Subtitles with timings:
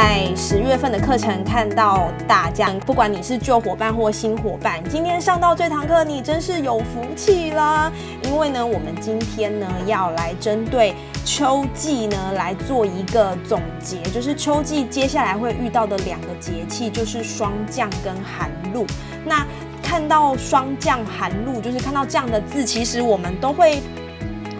[0.00, 7.90] 在十月份的课程看到大家，不管你是旧伙伴或新伙伴，今天上到这堂课，你真是有福气啦！
[8.22, 18.86] 因为呢，我们今天呢要来针对秋季呢来做一个总结，就是秋季接下来会遇到的两个节气，就是霜降跟寒露。
[19.26, 19.44] 那
[19.82, 23.80] 看到霜降寒露，就是看到这样的字，其实我们都会。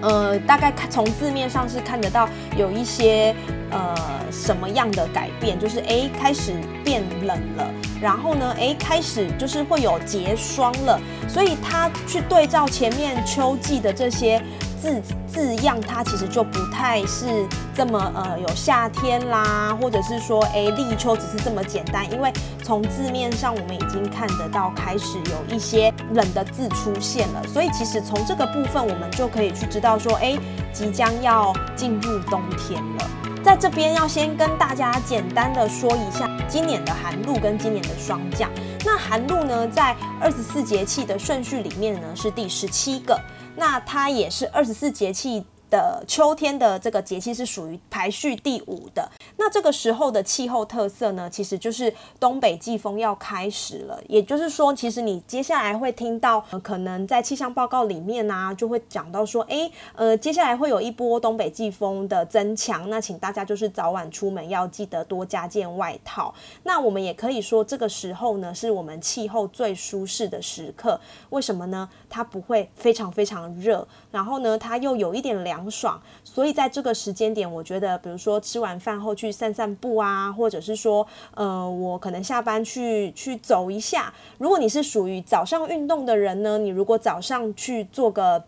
[0.00, 3.34] 呃，大概看从字面上是看得到有一些
[3.70, 3.94] 呃
[4.30, 6.52] 什么样的改变，就是哎开始
[6.84, 14.42] 变冷了，然后呢哎开始就是会有结霜了，所以它去对照前面秋季的这些。
[14.80, 30.38] 字字样它其实就不太是这么呃有夏天啦，或者是说哎立秋只是这么简单，因为从字面上我们已经看得到开始有一些冷的字出现了，所以其实从这个部分我们就可以去知道说哎
[30.72, 33.10] 即将要进入冬天了。
[33.44, 38.50] 在这边要先跟大家简单的说一下今年的寒露跟今年的霜降。
[38.84, 43.18] 那寒露呢，在二十四节气的顺序里面呢是第十七个。
[43.56, 45.44] 那它也是二十四节气。
[45.70, 49.10] 的秋天的这个节气是属于排序第五的。
[49.36, 54.00] 那这个时候的气候特色呢，其实就是东北季风要开始了。
[54.08, 62.88] 也就是说，其实你接下来会听到，可能在气象报告里面呢，就会讲到说，哎，呃，接下来会有一波东北季风的增强。
[62.88, 66.34] 那请大家就是早晚出门要记得多加件外套。
[66.64, 70.98] 那我们也可以说，这个时候呢，是我们气候最舒适的时刻。
[71.30, 71.88] 为什么呢？
[72.08, 75.57] 它不会非常非常热，然后呢，它又有一点凉。
[75.58, 81.04] 凉爽，所以在这个时间点，我觉得，比如说吃完饭后去散散步啊，或者是说，
[81.34, 84.14] 呃，我可能下班去去走一下。
[84.38, 88.44] 如果你是属于早上运动的人呢，你如果早上去做个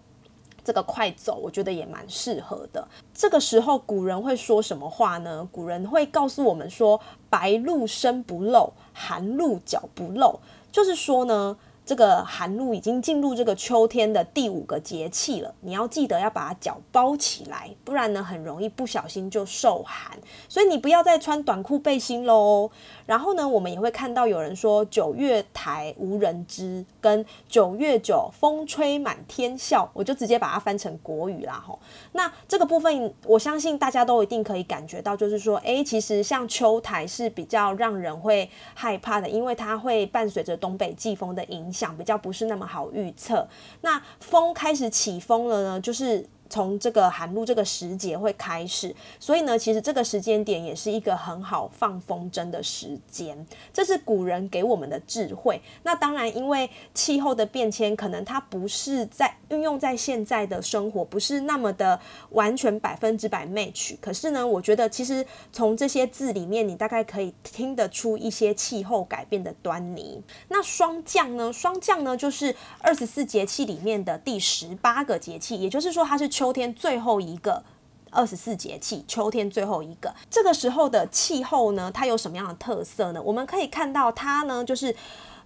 [0.63, 2.87] 这个快走，我觉得也蛮适合的。
[3.13, 5.49] 这个时候，古人会说什么话呢？
[5.51, 10.39] 古人会告诉我们说：“白露身不露，寒露脚不露。”
[10.71, 11.57] 就是说呢。
[11.91, 20.17] 这个寒露已经进入这个秋天的第五个节气了，你要记得要把脚包起来，不然呢很容易不小心就受寒。
[20.49, 22.71] 所以你不要再穿短裤背心喽。
[23.07, 31.77] 然后呢，我们也会看到有人说“九月台无人知”跟“九月九风吹满天笑”，我就直接把它翻成国语啦吼。
[32.13, 41.80] 那这个部分，我相信大家都一定可以感觉到，就是说，诶，其实像秋台是比较让人会害怕的，因为它会伴随着东北季风的影响。
[41.81, 43.49] 想比较不是那么好预测。
[43.81, 46.27] 那风开始起风了呢，就是。
[46.51, 53.47] 从这个寒露这个时节会开始，所以呢，其实这个时间点也是一个很好放风筝的时间。
[53.73, 55.63] 这是古人给我们的智慧。
[55.85, 62.01] 那当然，因为气候的变迁，可能它不是在运用在现在的生活，不是那么的
[62.31, 63.95] 完全百分之百 match。
[64.01, 70.21] 可是呢，我觉得其实从这些字里面，你大概可以听得出一些气候改变的端倪。
[70.49, 71.53] 那霜降呢？
[71.53, 76.29] 霜降呢，就是二十四节气里面的第十八个节气，也就是说它是。
[76.41, 77.63] 秋天最后一个
[78.11, 83.21] 二十四节气，秋天最后一个，这个时候的气候呢，它有什么样的特色呢？
[83.23, 84.97] 我们可以看到，它呢，就是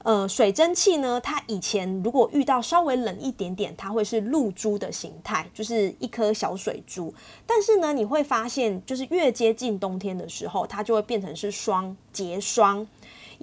[0.04, 7.12] 呃，水蒸气呢，它以前如果遇到稍微冷一点点，它会是露珠的形态，就是一颗小水珠。
[7.44, 12.86] 但是呢，你会发现，就是越接近冬天的时候，它就会变成是霜结霜。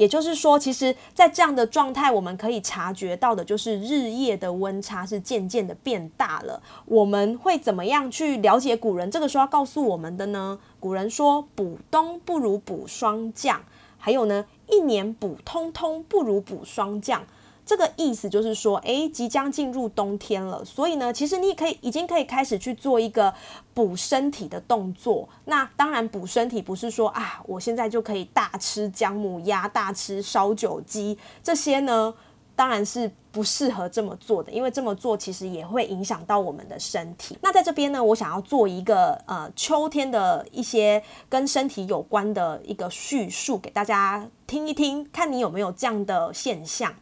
[0.01, 6.59] 也就是说，其实，在这样的状态，我们可以察觉到的，就是日夜的温差是渐渐的变大了。
[6.87, 10.57] 我们会怎么样去了解古人这个时候要告诉我们的呢？
[10.79, 13.61] 古人说：“补冬不如补霜降。”
[13.99, 17.23] 还有呢，“一年补通通不如补霜降。”
[17.71, 23.33] 这个意思就是说，诶，即将进入冬天了，所以呢，其实你可以已经可以开始去做一个
[23.73, 25.29] 补身体的动作。
[25.45, 32.13] 那当然，补身体不是说啊，我现在就可以大吃姜母鸭、大吃烧酒鸡这些呢，
[32.57, 37.37] 当然是不适合这么做的，因为这么做其实也会影响到我们的身体。
[37.41, 46.93] 那在这边呢，我想要做一个呃秋天的一些跟身体有关的一个叙述给大家听一听，看你有没有这样的现象。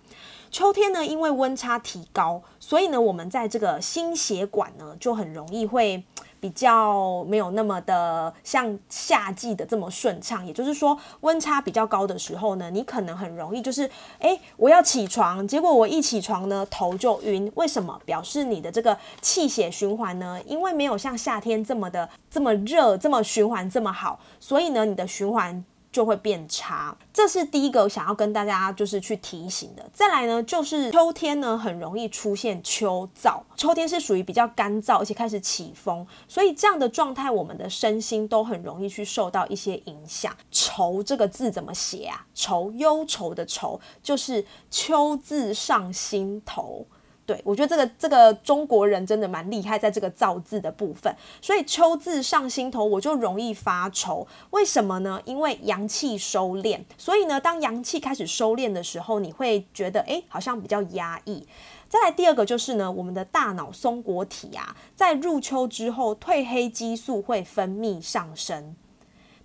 [0.52, 6.04] 秋天呢，因为温差提高，所以呢，我们在这个心血管呢就很容易会
[6.40, 10.46] 比较没有那么的像夏季的这么顺畅。
[10.46, 17.52] 也就是说，温差比较高的时候呢，你可能很容易就是，哎，我要起床，结果我一起床呢头就晕。
[17.56, 18.00] 为什么？
[18.06, 25.64] 表示你的这个气血循环呢，因为没有像夏天这么的这么热，这么循环这么好，所以呢，你的循环。
[25.92, 29.90] 就会变差，这是第一个想要跟大家就是去提醒的。
[29.92, 40.36] 再来呢，就是秋天呢很容易出现秋燥，秋天是属于比较干燥，而且开始起风，所以这样的状态，我们的身心都很容易去受到一些影响。
[40.52, 42.26] 愁这个字怎么写啊？
[42.36, 46.86] 愁，忧愁的愁，就是秋字上心头。
[47.30, 54.26] 对，我觉得这个这个中国人真的蛮厉害，在这个造字的部分，所以秋字上心头，我就容易发愁。
[54.50, 55.22] 为什么呢？
[55.26, 61.48] 因为阳气收敛，所以呢，当阳气开始收敛的时候，你会觉得哎，好像比较压抑。
[61.88, 68.76] 再来第二个就是呢，我们的大脑松果体啊，在入秋之后，褪黑激素会分泌上升。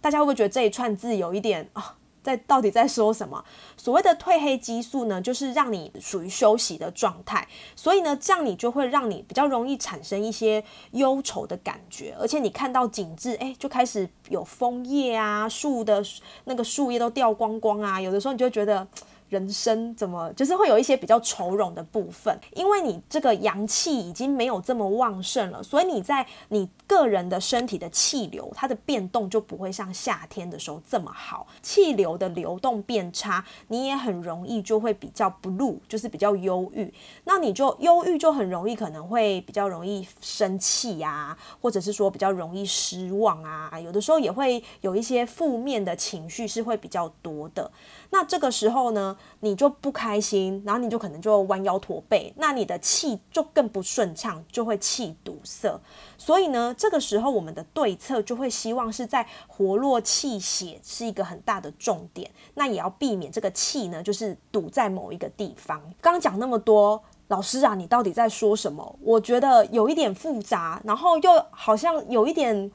[0.00, 1.96] 大家会不会觉得这一串字有一点啊？
[2.24, 3.44] 在到底在说什么？
[3.76, 16.02] 所谓的褪黑激素呢，就是让你属于休息的状态，所以呢，这样你就会让你比较容易产生一些忧愁的感觉，而且你看到景致，哎，就开始有枫叶啊，树的
[16.44, 18.88] 那个树叶都掉光光啊，有的时候你就觉得。
[19.30, 36.92] 人生怎么就是会有一些比较愁容的部分，因为你这个阳气已经没有这么旺盛了，所以你在你个人的身体的气流，它的变动就不会像夏天的时候这么好，气流的流动变差，你也很容易就会比较不入，就是比较忧郁。
[37.25, 47.70] 那你就忧郁就很容易可能会比较容易生气呀，或者是说比较容易失望啊，有的时候也会有一些负面的情绪是会比较多的。
[48.10, 55.81] 那这个时候呢，你就不开心，然后你就可能就弯腰驼背，那你的气就更不顺畅，就会气堵塞。
[56.16, 65.80] 所以呢，这个时候我们的对策就会希望是在活络气血是一个很大的重点，那也要避免这个气呢就是堵在某一个地方。
[66.00, 68.98] 刚刚讲那么多，老师啊，你到底在说什么？
[69.00, 72.70] 我觉得有一点复杂，然后又好像有一点。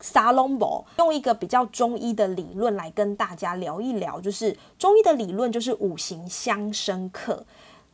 [0.00, 7.46] 沙龙博用一个比较中医的理论来跟大家聊一聊，就是中医的理论就是五行相生克。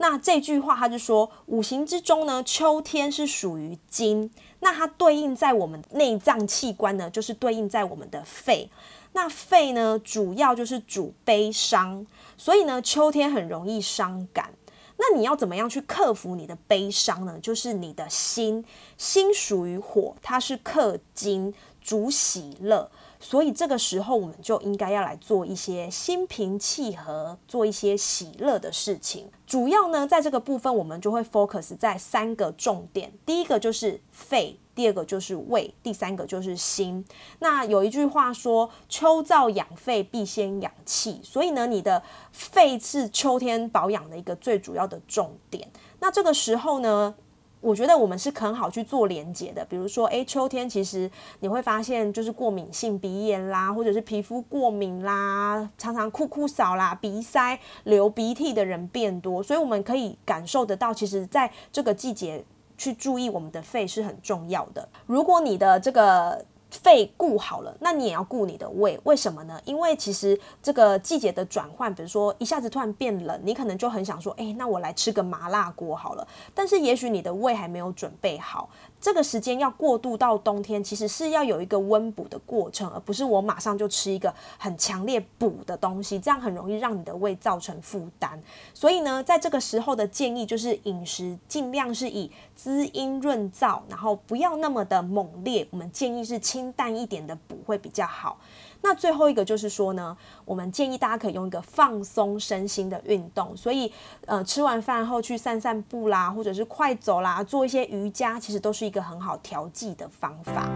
[0.02, 4.30] 那这句话他就说，五行之中呢，秋天是属于金，
[4.60, 8.70] 那它对应在我们内脏器官呢，就是对应在我们的肺。
[9.12, 12.06] 那肺呢，主要就是主悲伤，
[12.38, 14.54] 所以呢，秋天很容易伤感。
[14.96, 17.38] 那你要怎么样去克服你的悲伤呢？
[17.42, 18.64] 就是你的心，
[18.96, 21.54] 心属于火，它是克金。
[21.82, 22.90] 主喜乐，
[23.22, 29.30] 所以这个时候我们就应该要来做一些心平气和、做一些喜乐的事情。
[29.46, 37.04] 主要呢，在这个部分我们就会 focus 在三个重点：第一个就是肺，第二个就是胃，第三个就是心。
[37.40, 42.02] 那有一句话说：“秋燥养肺，必先养气。”所以呢，你的
[42.32, 45.70] 肺是秋天保养的一个最主要的重点。
[45.98, 47.14] 那这个时候呢？
[47.60, 51.10] 我觉得我们是很好去做连接的，比如说，诶，秋天其实
[51.40, 62.42] 你会发现就是过敏性鼻炎啦，或者是皮肤过敏啦，常常哭哭扫啦，鼻塞、流鼻涕的人变多，所以我们可以感受得到，其实在这个季节
[62.78, 64.88] 去注意我们的肺是很重要的。
[65.04, 69.60] 如果你的这个肺顾好了，那你也要顾你的胃，为什么呢？
[69.64, 76.26] 因为其实这个季节的转换，比如说一下子突然变冷，你可能就很想说，哎，那我来吃个麻辣锅好了。
[76.54, 78.68] 但是也许你的胃还没有准备好。
[79.00, 88.40] 这个时间要过渡到冬天，其实是要有一个温补的过程，而不是我马上就吃一个很强烈补的东西，这样很容易让你的胃造成负担。
[88.74, 95.66] 所以呢，在这个时候的建议就是饮食尽量是以滋阴润燥，然后不要那么的猛烈。
[95.70, 98.38] 我们建议是清淡一点的补会比较好。
[98.82, 103.92] 那最后一个就是说呢，我们建议大家可以用一个放松身心的运动，所以
[104.26, 110.68] 呃吃完饭后去散散步啦，或者是快走啦，做一些瑜伽，其实都是一个很好调剂的方法。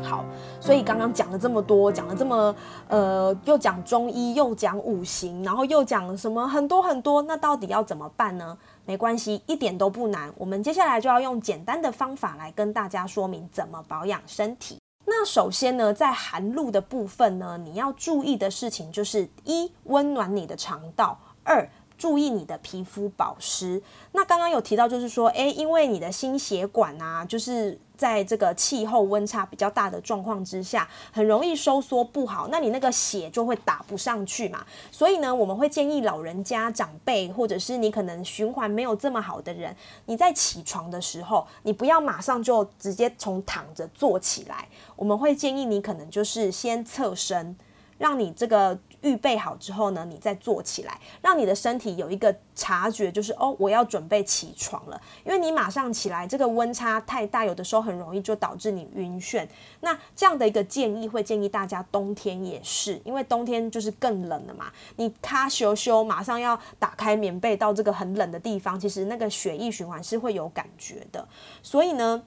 [0.00, 0.24] 好，
[0.60, 2.54] 所以刚刚讲了这么多，讲了这么
[2.86, 8.56] 呃，又讲中医，又讲五行，然后又讲什么很多很多，那到底要怎么办呢？
[8.86, 10.32] 没关系，一点都不难。
[10.38, 14.83] 我们接下来就要用简单的方法来跟大家说明怎么保养身体。
[15.06, 21.68] 那首先呢，在寒露的部分呢，你要注意的事情就是：一、温暖你的肠道；二、
[22.04, 23.82] 注意你的皮肤保湿。
[24.12, 34.66] 那刚刚有提到，就是说，诶，因为你的心血管啊，就是在这个气候温差比较大的状况之下，很容易收缩不好，那你那个血就会打不上去嘛。
[34.90, 47.56] 所以呢，我们会建议老人家、长辈，或者是你可能循环没有这么好的人，你在起床的时候，你不要马上就直接从躺着坐起来，我们会建议你可能就是先侧身。
[47.96, 55.00] 让你这个预备好之后呢，你再坐起来，让你的身体有一个察觉，就是哦，我要准备起床了。
[55.24, 59.46] 因为你马上起来，这个温差太大，有的时候很容易就导致你晕眩。
[59.80, 64.72] 那这样的一个建议，会建议大家冬天也是，因为冬天就是更冷了嘛。
[64.96, 71.28] 你咔咻咻，马上要打开棉被到这个很冷的地方，其实那个血液循环是会有感觉的。
[71.62, 72.22] 所以呢。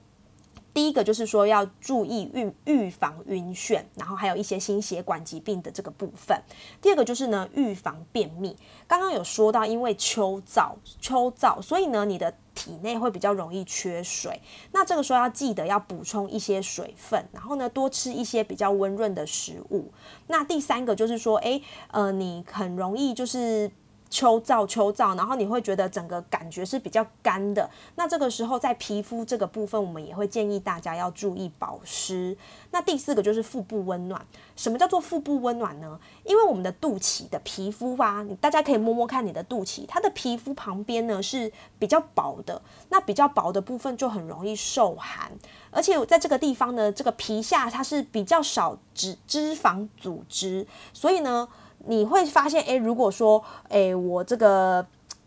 [0.78, 6.40] 第一个就是说要注意预预防晕眩，然后还有一些心血管疾病的这个部分。
[6.80, 8.56] 第二个就是呢预防便秘。
[8.86, 14.40] 刚刚有说到，因为秋燥，秋燥，所以呢你的体内会比较容易缺水。
[14.70, 19.90] 那这个时候要记得要补充一些水分，然后呢多吃一些比较温润的食物。
[20.28, 23.68] 那第三个就是说，诶，呃，你很容易就是。
[24.10, 27.68] 秋燥，秋燥，然后你会觉得整个感觉是比较干的。
[27.96, 32.36] 那这个时候在皮肤这个部分，我们也会建议大家要注意保湿。
[32.70, 34.24] 那第四个就是腹部温暖。
[34.56, 35.98] 什么叫做腹部温暖呢？
[36.24, 42.60] 因为我们的肚脐的皮肤啊，你大家可以摸摸看你的肚脐，它的皮肤旁边呢是比较薄的。
[42.88, 45.30] 那比较薄的部分就很容易受寒，
[45.70, 51.48] 而且在这个地方呢，这个皮下它是比较少脂脂肪组织，所以呢。
[51.86, 54.86] 你会发现，诶，如果说，诶，我这个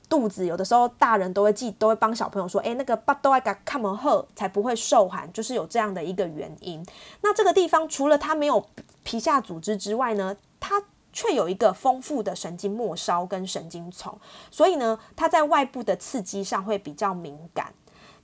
[0.10, 6.86] 肚子有的时候大人都会记，都会帮小朋友说，诶，那个巴都爱给看门喝，才不会受寒，就是有这样的一个原因。
[7.22, 8.65] 那这个地方除了它没有
[9.03, 14.17] 皮下组织之外呢，它却有一个丰富的神经末梢跟神经丛，
[14.50, 17.74] 所以呢，它在外部的刺激上会比较敏感。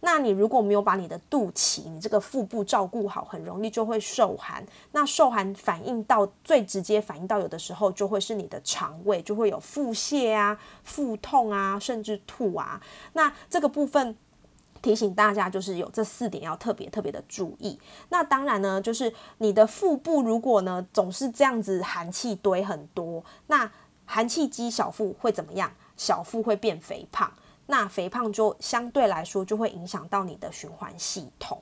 [0.02, 4.66] 那你如果没有把你的肚脐、你这个腹部照顾好，很容易就会受寒。
[4.92, 12.80] 那受寒反映到最直接反映到有的时候就会是你的肠胃就会有腹泻啊、腹痛啊，甚至吐啊。
[13.14, 14.16] 那这个部分
[14.84, 17.80] 提醒大家，就是有这四点要特别特别的注意。
[18.10, 23.72] 那当然呢，就是你的腹部如果呢总是这样子寒气堆很多，那
[24.06, 25.72] 寒气积小腹会怎么样？
[25.98, 27.34] 小腹会变肥胖。
[27.68, 31.62] 那肥胖就相对来说就会影响到你的循环系统。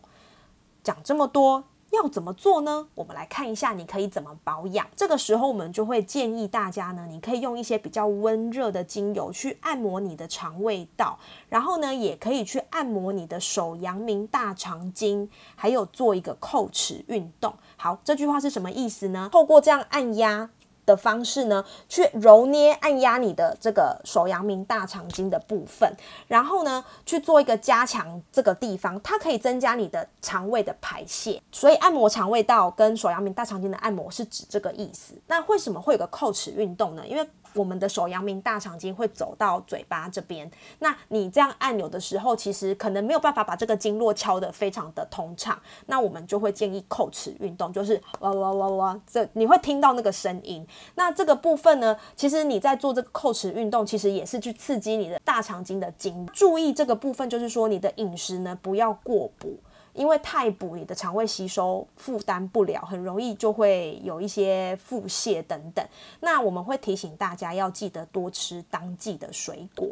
[0.83, 2.87] 讲这么多要怎么做呢？
[2.93, 4.85] 我们来看一下你可以怎么保养。
[4.95, 11.17] 这个时候我们就会建议大家呢，你可以用一些比较温热的精油去按摩你的肠胃道，
[11.49, 17.53] 然后呢也可以去按摩你的手阳明大肠经，还有做一个叩齿运动。
[17.77, 19.29] 好，这句话是什么意思呢？
[19.31, 20.49] 透过这样按压。
[20.85, 25.91] 的方式呢，去揉捏、按压你的这个手阳明大肠经的部分，
[26.27, 31.41] 然后呢，去做一个加强这个地方，它可以增加你的肠胃的排泄。
[31.51, 35.13] 所以按摩肠胃道跟手阳明大肠经的按摩是指这个意思。
[35.27, 37.05] 那为什么会有个叩齿运动呢？
[37.05, 50.65] 因为我们的手阳明大肠经会走到嘴巴这边，那你这样按有的时候其实可能没有办法把这个经络敲得非常的通畅，那我们就会建议叩齿运动，就是哇哇哇哇，这你会听到那个声音。
[50.95, 56.25] 那这个部分呢，其实你在做这个叩齿运动，其实也是去刺激你的大肠经的经。
[56.33, 59.57] 注意这个部分，就是说你的饮食呢不要过补。
[59.95, 65.83] 因为太补，你的肠胃吸收负担不了，很容易就会有一些腹泻等等。
[66.19, 69.87] 那我们会提醒大家要记得多吃当季的水果。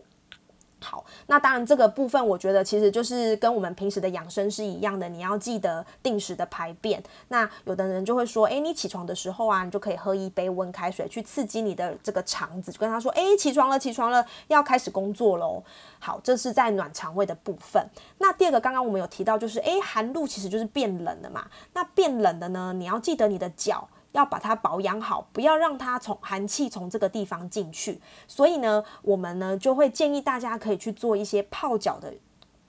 [0.84, 7.02] 好，那当然这个部分，我觉得其实就是跟我们平时的养生是一样的，你要记得定时的排便。
[7.30, 15.64] 那有的人就会说，哎，你起床的时候啊，你就可以喝一杯温开水，去刺激你的这个肠子，就跟他说，哎，起床了，起床了，要开始工作喽。
[16.00, 17.82] 好，这是在暖肠胃的部分。
[18.18, 21.48] 那第二个，刚刚我们有提到，就是哎，寒露其实就是变冷了嘛。
[21.72, 23.88] 那变冷的呢，你要记得你的脚。
[24.14, 28.02] 要把它保养好，不要让它从寒气从这个地方进去。
[28.28, 32.14] 所以呢，我们呢就会建议大家可以去做一些泡脚的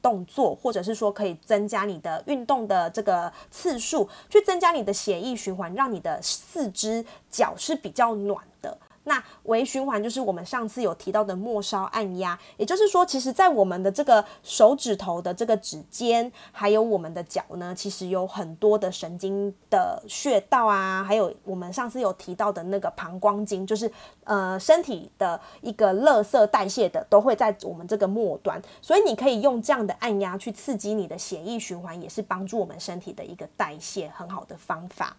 [0.03, 8.77] 动作，或者是说可以增加你的运动的这个次数，去增加你的血液循环，让你的四肢脚是比较暖的。
[9.05, 23.91] 那微循环就是我们上次有提到的末梢按压，也就是说，其实，在我们的这个手指头的这个指尖，还有我们的脚呢，其实有很多的神经的穴道啊，还有我们上次有提到的那个膀胱经，就是
[24.25, 35.17] 呃身体的一个垃圾代谢的，都会在我们这个末端，所以你可以用这样的按压去刺激你的血液循环，也是帮助我们身体的一个代谢很好的方法。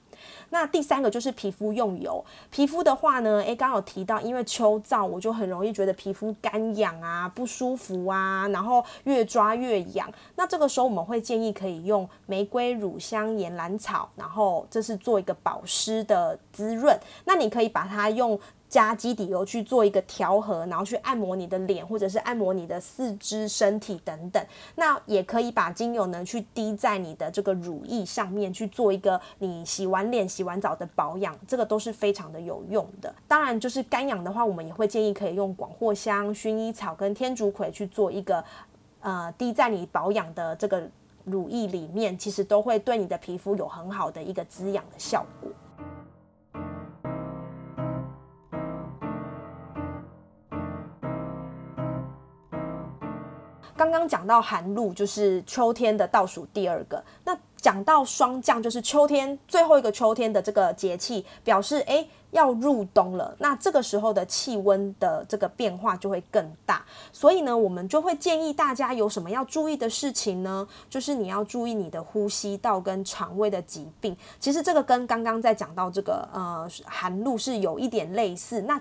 [0.50, 10.12] 那第三个就是皮肤用油，皮肤的话呢，诶，刚好提到，因为秋燥，我就很容易觉得皮肤干痒啊、不舒服啊，然后越抓越痒。
[10.36, 16.98] 那这个时候我们会建议可以用玫瑰、乳香、岩兰草，然后这是做一个保湿的滋润。
[17.26, 18.40] 那你可以把它用。
[18.76, 24.46] 加基底油去做一个调和，然后去按摩你的脸，或者是按摩你的四肢、身体等等。
[24.76, 33.16] 那也可以把精油呢去滴在你的这个乳液上面，去做一个你洗完脸、洗完澡的保养，这个都是非常的有用的。
[33.30, 38.44] 当然，就是干痒的话，我们也会建议可以用广藿香、薰衣草跟天竺葵去做一个
[39.00, 40.86] 呃滴在你保养的这个
[41.24, 45.50] 乳液里面，其实都会对你的皮肤有很好的一个滋养的效果。
[53.78, 57.04] 刚刚讲到寒露，就是秋天的倒数第二个。
[57.24, 63.36] 那讲到霜降，就是秋天最后一个秋天的这个节气，表示诶要入冬了。
[63.40, 70.68] 那这个时候的气温的这个变化就会更大，所以呢，我们就会建议大家有什么要注意的事情呢？
[70.90, 74.16] 就是你要注意你的呼吸道跟肠胃的疾病。
[74.40, 78.62] 其实这个跟刚刚在讲到这个呃寒露是有一点类似。
[78.62, 78.80] 那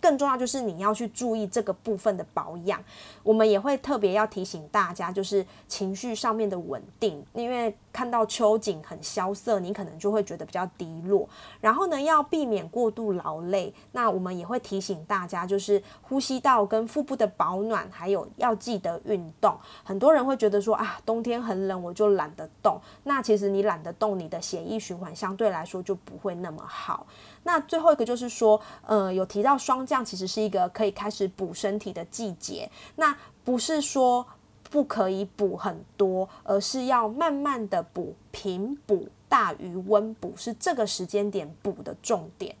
[0.00, 2.82] 更重要就是你要去注意这个部分的保养，
[3.22, 11.28] 我们也会特别要提醒大家，就是情绪上面的稳定，因为看到秋景很萧瑟，你可能就会觉得比较低落。
[11.60, 13.72] 然后呢，要避免过度劳累。
[13.92, 19.56] 那我们也会提醒大家，就是呼吸道跟腹部的保暖，还有要记得运动。
[19.82, 22.80] 很多人会觉得说啊，冬天很冷，我就懒得动。
[23.04, 27.06] 那其实你懒得动，你的血液循环相对来说就不会那么好。
[27.42, 32.70] 那最后一个就是说，呃，有提到霜降其实是一个可以开始补身体的季节。
[32.96, 34.26] 那不是说
[34.70, 42.54] 不可以补很多，而是要慢慢的补，平补大于温补，是这个时间点补的重点。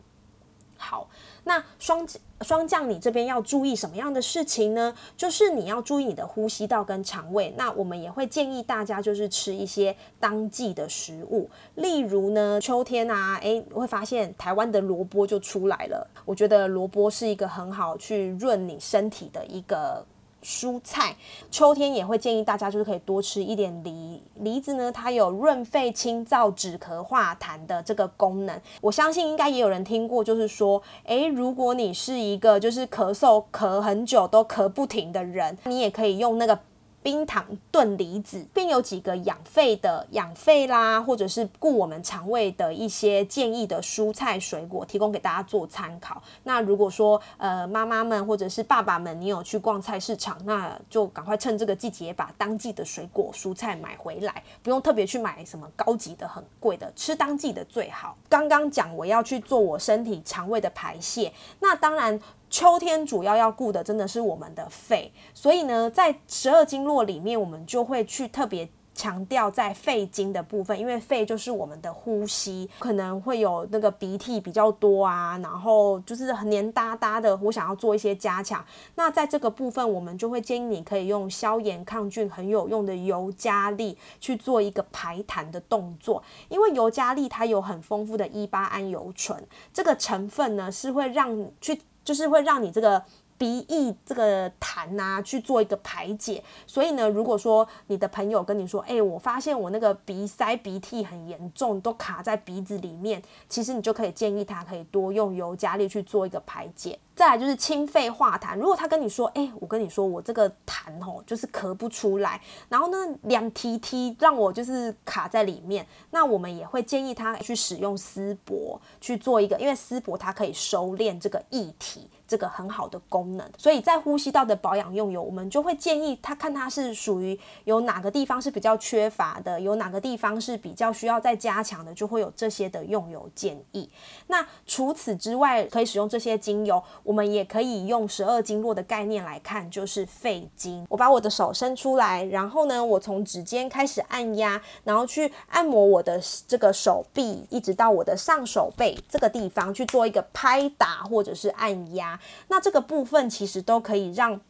[0.76, 1.08] 好，
[1.44, 2.08] 那霜
[2.40, 4.94] 霜降，你这边要注意什么样的事情呢？
[5.14, 7.54] 就是你要注意你的呼吸道跟肠胃。
[7.58, 16.10] 那我们也会建议大家就是吃一些当季的食物，例如呢，秋天啊，诶，会发现台湾的萝卜就出来了。
[16.24, 20.04] 我觉得萝卜是一个很好去润你身体的一个。
[20.42, 21.16] 蔬菜，
[21.50, 24.22] 秋天也会建议大家就是可以多吃一点梨。
[24.36, 28.60] 梨子呢，它有润肺、清燥、止咳、化痰的这个功能。
[28.80, 36.58] 我相信应该也有人听过，就是说，诶，如果你是一个就是咳嗽咳很久都咳不停的人，你也可以用那个。
[37.02, 46.22] 冰糖炖梨子，并有几个养肺的养肺啦，或者是顾我们肠胃的一些建议的蔬菜水果，提供给大家做参考。
[46.44, 58.16] 那如果说呃妈妈们或者是爸爸们，你有去逛菜市场，那就赶快趁这个季节把当季的水果蔬菜买回来，不用特别去买什么高级的、很贵的，吃当季的最好。
[58.28, 62.20] 刚刚讲我要去做我身体肠胃的排泄，那当然。
[62.50, 68.68] 秋天主要要顾的真的是我们的肺，所以呢，在十二经络里面，我们就会去特别。
[68.92, 77.34] 强调在肺经的部分，因为肺就是我们的呼吸，可能会有那个鼻涕比较多啊，然后就是很黏哒哒的。
[77.38, 78.62] 我想要做一些加强，
[78.96, 91.80] 那在这个部分，我们就会建议你可以用消炎抗菌很有用的尤加利去做一个排痰的动作，因为尤加利它有很丰富的伊巴胺油醇，这个成分呢是会让去，
[92.10, 93.00] 就是会让你这个。
[93.40, 96.44] 鼻翼这个痰呐，去做一个排解。
[96.66, 106.98] 所以呢，如果说你的朋友跟你说，哎，我发现我那个鼻塞、鼻涕很严重，都卡在鼻子里面，其实你就可以建议他可以多用尤加利去做一个排解。
[107.16, 108.56] 再来就是清肺化痰。
[108.56, 122.08] 如果他跟你说，哎，我跟你说我这个痰哦，就是咳不出来，然后呢两提提让我就是卡在里面，那我们也会建议他去使用丝柏去做一个，因为丝柏它可以收敛这个液体。
[122.30, 133.90] 这个很好的功能，所以在呼吸道的保养用油，我们就会建议他看它是属于有哪个地方是比较缺乏的，有哪个地方是比较需要再加强的，就会有这些的用油建议。
[134.28, 140.86] 那除此之外，可以使用这些精油，我们也可以用十二经络的概念来看，就是肺经。
[140.88, 152.19] 我把我的手伸出来，然后呢，我从指尖开始按压，然后去按摩我的这个手臂，一直到我的上手背这个地方去做一个拍打或者是按压。
[152.48, 154.40] 那这个部分其实都可以让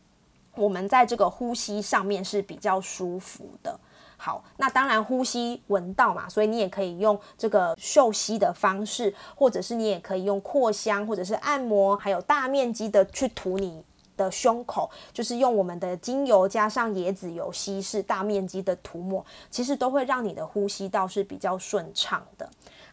[0.54, 3.78] 我们在这个呼吸上面是比较舒服的。
[4.16, 13.82] 好，那当然呼吸闻到嘛，所以你也可以用这个嗅吸的方式，或者是你也可以用扩香，或者是按摩，还有大面积的去涂你
[14.18, 22.46] 的胸口，就是用我们的精油加上椰子油稀释，大面积的涂抹，其实都会让你的呼吸道是比较顺畅的。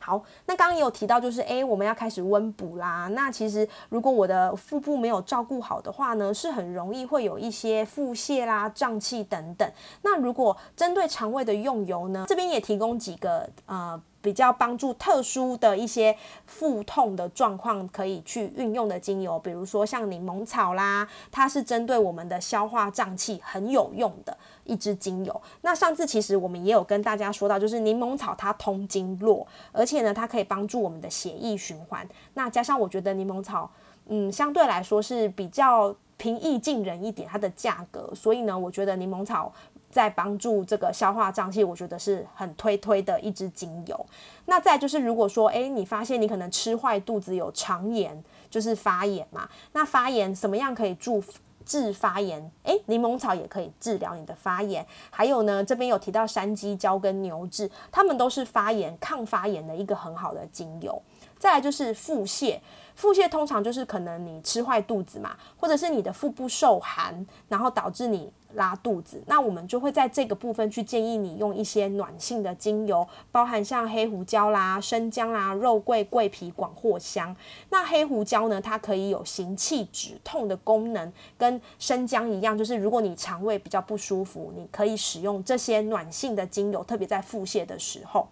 [0.08, 3.10] 好，那刚刚也有提到，就是诶，我们要开始温补啦。
[3.10, 9.70] 那其实如果我的腹部没有照顾好的话呢，是很容易会有一些腹泻啦、胀气等等。
[10.04, 14.02] 那如果针对肠胃的用油呢，这边也提供几个呃。
[14.20, 16.14] 比较帮助特殊的一些
[16.46, 25.42] 腹痛的状况可以去运用的精油，比如说像柠檬草啦，它是针对我们的消化胀气很有用的一支精油。
[25.62, 32.08] 那上次其实我们也有跟大家说到，就是柠檬草它通经络，而且呢它可以帮助我们的血液循环。
[32.34, 33.70] 那加上我觉得柠檬草，
[34.08, 39.54] 嗯，相对来说是比较平易近人一点，它的价格，所以呢，我觉得柠檬草。
[39.90, 44.06] 在帮助这个消化胀气，我觉得是很推推的一支精油。
[44.46, 49.48] 那再就是，如果说，诶，你发现你可能吃坏肚子有肠炎，就是发炎嘛。
[49.72, 51.24] 那发炎什么样可以助
[51.68, 52.50] 治发炎？
[52.64, 54.84] 诶，柠檬草也可以治疗你的发炎。
[55.12, 61.00] 还有呢，这边有提到山鸡椒跟牛至，它们都是发炎抗发炎的一个很好的精油。
[61.38, 62.60] 再来就是腹泻，
[62.96, 68.32] 腹泻通常就是可能你吃坏肚子嘛，或者是你的腹部受寒，然后导致你。
[68.54, 77.36] 拉肚子，那我们就会在这个部分去建议你用一些暖性的精油，包含像黑胡椒啦、生姜啦、肉桂、桂皮、广藿香。
[77.70, 88.28] 那黑胡椒呢，它可以有行气止痛的功能，跟生姜一样，就是如果你肠胃比较不舒服，你可以使用这些暖性的精油，特别在腹泻的时候。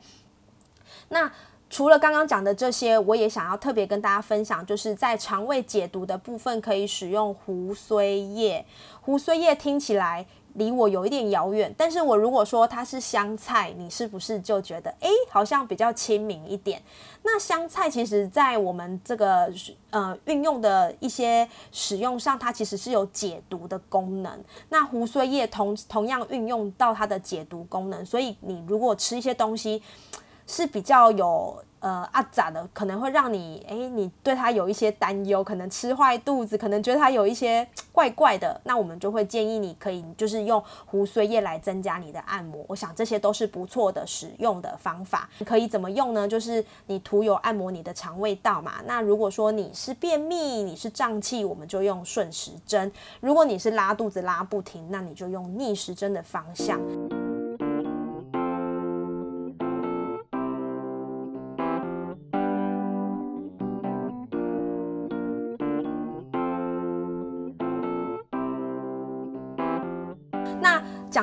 [1.10, 1.32] 那
[1.68, 8.66] 除了刚刚讲的这些，我也想要特别跟大家分享，就是在肠胃解毒的部分，可以使用胡荽叶。
[9.02, 16.82] 胡荽叶听起来离我有一点遥远，但是我如果说它是香菜，你是不是就觉得诶，好像比较亲民一点？
[17.24, 19.52] 那香菜其实在我们这个
[19.90, 24.32] 呃运用的一些使用上，它其实是有解毒的功能。
[24.70, 29.82] 那胡荽叶同同样运用到它的解毒功能，所以你如果吃一些东西。
[30.48, 42.64] 是比较有呃阿杂的，可能会让你哎，你对它有一些担忧，可能吃坏肚子，可能觉得它有一些怪怪的，那我们就会建议你可以就是用胡荽叶来增加你的按摩。
[42.68, 45.30] 我想这些都是不错的使用的方法。
[45.46, 46.28] 可以怎么用呢？
[46.28, 48.74] 就是你涂油按摩你的肠胃道嘛。
[48.86, 56.80] 那如果说你是便秘，你是胀气，我们就用顺时针；如果你是拉肚子拉不停，那你就用逆时针的方向。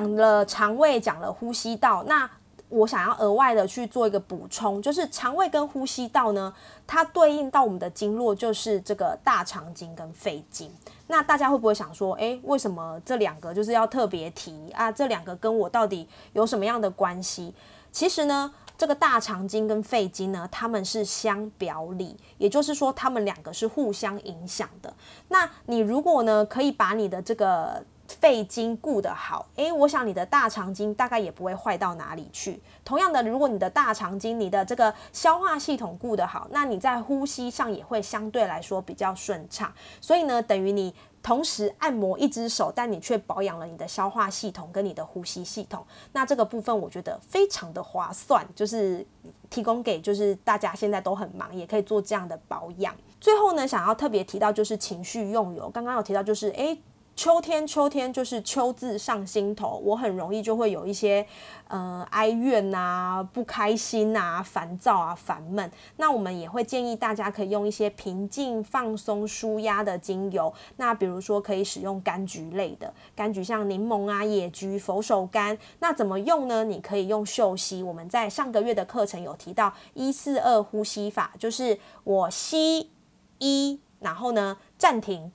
[0.02, 2.28] 讲了肠胃，讲了呼吸道，那
[2.68, 6.52] 我想要额外的去做一个补充，就是肠胃跟呼吸道呢，
[6.88, 10.68] 它对应到我们的经络就是这个大肠经跟肺经。
[11.06, 14.90] 那大家会不会想说，诶，为什么这两个就是要特别提啊？
[14.90, 17.54] 这两个跟我到底有什么样的关系？
[17.92, 24.92] 其实呢，这个大肠经跟肺经呢，它们是相表里，也就是说，它们两个是互相影响的。
[25.28, 27.84] 那你如果呢，可以把你的这个
[28.20, 32.61] 肺经顾得好，诶，我想你的大肠经大概也不会坏到哪里去。
[32.85, 39.72] 同样的，如果你的大肠经、你的这个消化系统顾得好，那你在呼吸上也会相对来说比较顺畅。
[40.01, 45.85] 所以呢，等于你同时按摩一只手，但你却保养了你的消化系统跟你的呼吸系统。
[46.12, 49.07] 那这个部分我觉得非常的划算，就是
[49.48, 52.94] 提供给就是大家现在都很忙，也可以做这样的保养。
[53.20, 56.81] 最后呢，想要特别提到就是情绪用油，刚刚有提到就是诶。
[57.14, 61.25] 秋天，秋天就是秋字上心头，我很容易就会有一些
[61.68, 65.70] 呃哀怨呐、不开心呐、烦躁啊、烦闷。
[65.98, 70.53] 那我们也会建议大家可以用一些平静、放松、舒压的精油。
[70.79, 75.57] 那比如说可以使用柑橘类的，柑橘像柠檬啊、野菊、佛手柑。
[75.81, 76.64] 那怎么用呢？
[76.64, 77.83] 你可以用嗅吸。
[77.83, 82.90] 我们在上个月的课程有提到一四二呼吸法，就是我吸
[83.38, 85.31] 一，然后呢暂停，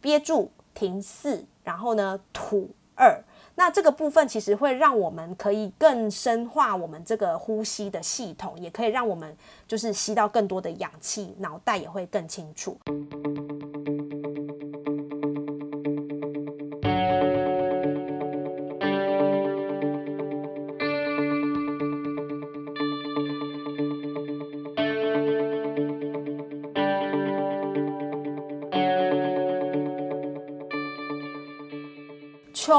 [0.00, 0.52] 憋住。
[0.76, 9.34] 停四，然后呢吐二，那这个部分其实会让我们可以更深化我们这个呼吸的系统，也可以让我们
[9.66, 12.78] 就是吸到更多的氧气，脑袋也会更清楚。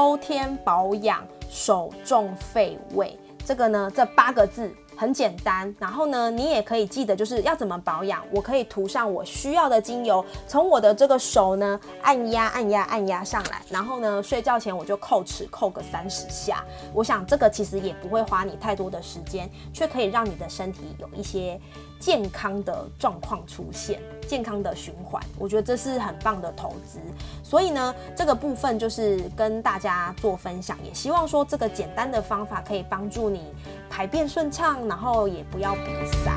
[0.08, 5.74] 秋天保养，手重肺胃，这个呢，这八个字很简单。
[5.78, 8.24] 然后呢，你也可以记得就是要怎么保养。
[8.32, 13.60] 我可以涂上我需要的精油，从我的这个手呢按压、按压、按压上来。
[13.68, 16.64] 然后呢，睡觉前我就扣齿扣个三十下。
[16.94, 21.60] 我想这个其实也不会花你太多的时间，却可以让你的身体有一些
[21.98, 24.00] 健康的状况出现。
[24.26, 26.98] 健康的循环，我觉得这是很棒的投资。
[27.42, 33.40] 所以呢，这个部分就是跟大家做分享，也希望说这个简单的方法可以帮助你
[33.88, 35.80] 排便顺畅，然后也不要鼻
[36.12, 36.32] 塞。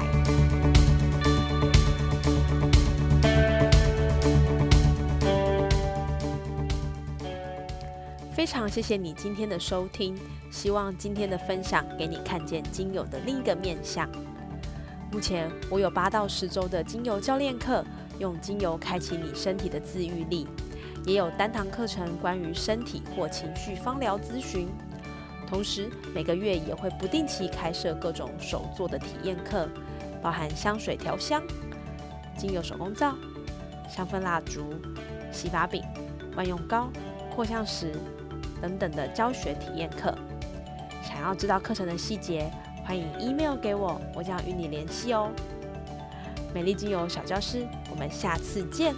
[8.34, 10.18] 非常谢谢你今天的收听，
[10.50, 14.10] 希望今天的分享给你看见精油的另一个面相。
[15.12, 17.84] 目前我有八到十周的精油教练课，
[18.18, 20.48] 用精油开启你身体的自愈力；
[21.06, 24.70] 也有单堂课程关于身体或情绪芳疗咨询。
[25.46, 29.68] 同时每个月也会不定期开设各种手作的体验课，
[30.22, 31.44] 包含香水调香、
[32.38, 33.14] 精油手工皂、
[33.90, 34.74] 香氛蜡烛、
[35.30, 35.84] 洗发饼、
[36.38, 36.90] 万用膏、
[37.36, 37.92] 扩香石
[38.62, 40.18] 等等的教学体验课。
[41.04, 42.50] 想要知道课程的细节？
[42.84, 45.32] 欢迎 email 给我，我将与你联系哦。
[46.54, 48.94] 美丽精油小教师，我们下次见。